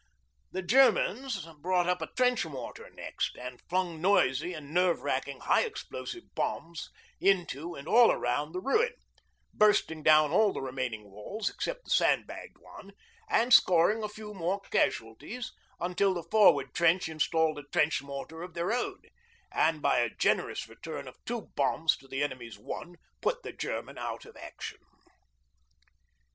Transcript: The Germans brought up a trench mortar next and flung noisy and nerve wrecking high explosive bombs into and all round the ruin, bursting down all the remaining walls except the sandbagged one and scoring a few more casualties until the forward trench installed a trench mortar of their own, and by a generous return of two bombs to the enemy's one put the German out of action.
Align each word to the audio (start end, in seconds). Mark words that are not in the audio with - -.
The 0.51 0.63
Germans 0.63 1.47
brought 1.61 1.87
up 1.87 2.01
a 2.01 2.07
trench 2.17 2.43
mortar 2.43 2.89
next 2.89 3.37
and 3.37 3.61
flung 3.69 4.01
noisy 4.01 4.51
and 4.51 4.73
nerve 4.73 5.03
wrecking 5.03 5.41
high 5.41 5.61
explosive 5.61 6.33
bombs 6.33 6.89
into 7.19 7.75
and 7.75 7.87
all 7.87 8.11
round 8.15 8.55
the 8.55 8.61
ruin, 8.61 8.95
bursting 9.53 10.01
down 10.01 10.31
all 10.31 10.53
the 10.53 10.59
remaining 10.63 11.11
walls 11.11 11.51
except 11.51 11.83
the 11.83 11.91
sandbagged 11.91 12.57
one 12.57 12.93
and 13.29 13.53
scoring 13.53 14.01
a 14.01 14.09
few 14.09 14.33
more 14.33 14.59
casualties 14.59 15.51
until 15.79 16.15
the 16.15 16.23
forward 16.31 16.73
trench 16.73 17.07
installed 17.07 17.59
a 17.59 17.63
trench 17.71 18.01
mortar 18.01 18.41
of 18.41 18.55
their 18.55 18.73
own, 18.73 19.03
and 19.51 19.83
by 19.83 19.99
a 19.99 20.09
generous 20.09 20.67
return 20.67 21.07
of 21.07 21.15
two 21.25 21.49
bombs 21.55 21.95
to 21.97 22.07
the 22.07 22.23
enemy's 22.23 22.57
one 22.57 22.95
put 23.21 23.43
the 23.43 23.53
German 23.53 23.99
out 23.99 24.25
of 24.25 24.35
action. 24.35 24.79